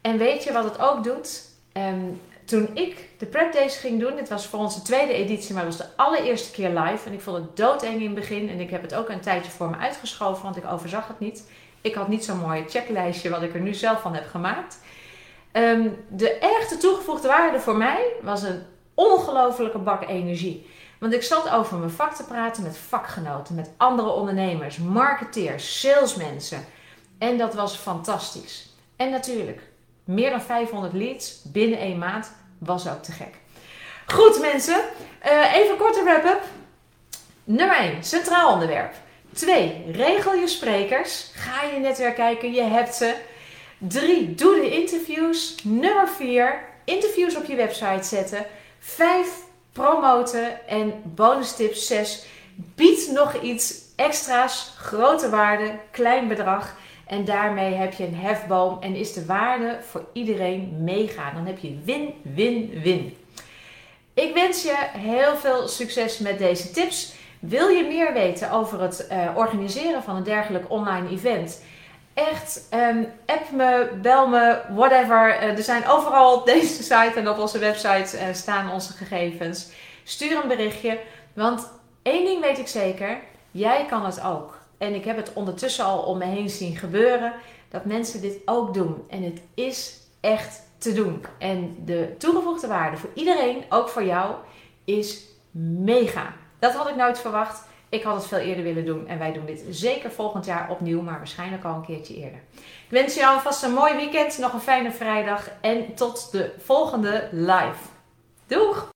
En 0.00 0.18
weet 0.18 0.44
je 0.44 0.52
wat 0.52 0.64
het 0.64 0.78
ook 0.78 1.04
doet? 1.04 1.42
Um, 1.72 2.20
toen 2.48 2.70
ik 2.74 3.08
de 3.18 3.26
prep 3.26 3.52
days 3.52 3.76
ging 3.76 4.00
doen, 4.00 4.16
dit 4.16 4.28
was 4.28 4.46
voor 4.46 4.58
onze 4.58 4.82
tweede 4.82 5.12
editie, 5.12 5.54
maar 5.54 5.64
het 5.64 5.76
was 5.76 5.86
de 5.86 5.96
allereerste 5.96 6.50
keer 6.50 6.68
live. 6.68 7.08
En 7.08 7.12
ik 7.12 7.20
vond 7.20 7.36
het 7.36 7.56
doodeng 7.56 8.00
in 8.00 8.06
het 8.06 8.14
begin. 8.14 8.48
En 8.48 8.60
ik 8.60 8.70
heb 8.70 8.82
het 8.82 8.94
ook 8.94 9.08
een 9.08 9.20
tijdje 9.20 9.50
voor 9.50 9.70
me 9.70 9.76
uitgeschoven, 9.76 10.42
want 10.42 10.56
ik 10.56 10.66
overzag 10.66 11.08
het 11.08 11.18
niet. 11.18 11.50
Ik 11.80 11.94
had 11.94 12.08
niet 12.08 12.24
zo'n 12.24 12.38
mooi 12.38 12.64
checklijstje 12.68 13.30
wat 13.30 13.42
ik 13.42 13.54
er 13.54 13.60
nu 13.60 13.74
zelf 13.74 14.00
van 14.00 14.14
heb 14.14 14.28
gemaakt. 14.30 14.78
Um, 15.52 16.04
de 16.08 16.38
echte 16.38 16.76
toegevoegde 16.76 17.28
waarde 17.28 17.60
voor 17.60 17.76
mij 17.76 18.12
was 18.22 18.42
een 18.42 18.62
ongelofelijke 18.94 19.78
bak 19.78 20.08
energie. 20.08 20.66
Want 20.98 21.12
ik 21.12 21.22
zat 21.22 21.50
over 21.50 21.76
mijn 21.78 21.90
vak 21.90 22.14
te 22.14 22.24
praten 22.24 22.62
met 22.62 22.78
vakgenoten, 22.78 23.54
met 23.54 23.70
andere 23.76 24.08
ondernemers, 24.08 24.78
marketeers, 24.78 25.80
salesmensen. 25.80 26.64
En 27.18 27.38
dat 27.38 27.54
was 27.54 27.76
fantastisch. 27.76 28.76
En 28.96 29.10
natuurlijk, 29.10 29.62
meer 30.08 30.30
dan 30.30 30.42
500 30.42 30.92
leads 30.92 31.42
binnen 31.42 31.78
één 31.78 31.98
maand 31.98 32.32
was 32.58 32.88
ook 32.88 33.02
te 33.02 33.12
gek. 33.12 33.34
Goed 34.06 34.40
mensen, 34.40 34.80
uh, 35.26 35.54
even 35.54 35.76
korte 35.76 36.02
wrap-up. 36.02 36.42
Nummer 37.44 37.76
1, 37.76 38.04
centraal 38.04 38.52
onderwerp. 38.52 38.94
2, 39.32 39.84
regel 39.92 40.34
je 40.34 40.46
sprekers. 40.46 41.30
Ga 41.34 41.62
je 41.62 41.78
netwerk 41.78 42.14
kijken, 42.14 42.52
je 42.52 42.62
hebt 42.62 42.94
ze. 42.94 43.14
3, 43.78 44.34
doe 44.34 44.54
de 44.54 44.70
interviews. 44.70 45.54
Nummer 45.62 46.08
4, 46.08 46.64
interviews 46.84 47.36
op 47.36 47.44
je 47.44 47.56
website 47.56 48.02
zetten. 48.02 48.46
5, 48.78 49.28
promoten. 49.72 50.66
En 50.68 51.02
bonus 51.04 51.56
tip 51.56 51.74
6, 51.74 52.24
bied 52.54 53.10
nog 53.12 53.40
iets 53.40 53.74
extra's, 53.96 54.72
grote 54.76 55.30
waarde, 55.30 55.78
klein 55.90 56.28
bedrag. 56.28 56.76
En 57.08 57.24
daarmee 57.24 57.74
heb 57.74 57.92
je 57.92 58.06
een 58.06 58.14
hefboom 58.14 58.76
en 58.80 58.94
is 58.94 59.12
de 59.12 59.26
waarde 59.26 59.78
voor 59.80 60.04
iedereen 60.12 60.76
meegaan. 60.78 61.34
Dan 61.34 61.46
heb 61.46 61.58
je 61.58 61.78
win, 61.84 62.14
win, 62.22 62.80
win. 62.82 63.16
Ik 64.14 64.34
wens 64.34 64.62
je 64.62 64.74
heel 64.92 65.36
veel 65.36 65.68
succes 65.68 66.18
met 66.18 66.38
deze 66.38 66.70
tips. 66.70 67.14
Wil 67.38 67.68
je 67.68 67.84
meer 67.84 68.12
weten 68.12 68.50
over 68.50 68.80
het 68.80 69.08
uh, 69.12 69.36
organiseren 69.36 70.02
van 70.02 70.16
een 70.16 70.22
dergelijk 70.22 70.70
online 70.70 71.08
event? 71.10 71.60
echt, 72.18 72.68
um, 72.74 73.12
app 73.26 73.50
me, 73.50 73.90
bel 74.02 74.28
me, 74.28 74.60
whatever. 74.68 75.42
Uh, 75.42 75.56
er 75.56 75.62
zijn 75.62 75.86
overal 75.86 76.34
op 76.34 76.46
deze 76.46 76.82
site 76.82 77.12
en 77.14 77.28
op 77.28 77.38
onze 77.38 77.58
website 77.58 78.16
uh, 78.16 78.34
staan 78.34 78.70
onze 78.70 78.92
gegevens. 78.92 79.68
Stuur 80.04 80.42
een 80.42 80.48
berichtje, 80.48 80.98
want 81.32 81.70
één 82.02 82.24
ding 82.24 82.40
weet 82.40 82.58
ik 82.58 82.68
zeker, 82.68 83.18
jij 83.50 83.86
kan 83.88 84.04
het 84.04 84.22
ook. 84.22 84.57
En 84.78 84.94
ik 84.94 85.04
heb 85.04 85.16
het 85.16 85.32
ondertussen 85.32 85.84
al 85.84 85.98
om 85.98 86.18
me 86.18 86.24
heen 86.24 86.50
zien 86.50 86.76
gebeuren, 86.76 87.32
dat 87.68 87.84
mensen 87.84 88.20
dit 88.20 88.38
ook 88.44 88.74
doen. 88.74 89.04
En 89.08 89.22
het 89.22 89.42
is 89.54 89.96
echt 90.20 90.62
te 90.78 90.92
doen. 90.92 91.24
En 91.38 91.76
de 91.84 92.14
toegevoegde 92.18 92.66
waarde 92.66 92.96
voor 92.96 93.10
iedereen, 93.14 93.64
ook 93.68 93.88
voor 93.88 94.04
jou, 94.04 94.34
is 94.84 95.24
mega. 95.80 96.34
Dat 96.58 96.72
had 96.72 96.88
ik 96.88 96.96
nooit 96.96 97.18
verwacht. 97.18 97.66
Ik 97.88 98.02
had 98.02 98.14
het 98.14 98.26
veel 98.26 98.38
eerder 98.38 98.64
willen 98.64 98.84
doen 98.84 99.06
en 99.06 99.18
wij 99.18 99.32
doen 99.32 99.46
dit 99.46 99.64
zeker 99.70 100.10
volgend 100.10 100.44
jaar 100.44 100.70
opnieuw, 100.70 101.00
maar 101.02 101.18
waarschijnlijk 101.18 101.64
al 101.64 101.74
een 101.74 101.84
keertje 101.84 102.14
eerder. 102.14 102.40
Ik 102.54 102.88
wens 102.88 103.14
je 103.14 103.26
alvast 103.26 103.62
een 103.62 103.72
mooi 103.72 103.94
weekend, 103.94 104.38
nog 104.38 104.52
een 104.52 104.60
fijne 104.60 104.92
vrijdag 104.92 105.50
en 105.60 105.94
tot 105.94 106.32
de 106.32 106.54
volgende 106.58 107.28
live. 107.32 107.78
Doeg! 108.46 108.88